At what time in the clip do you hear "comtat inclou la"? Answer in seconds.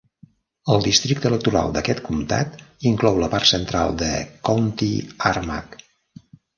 2.09-3.31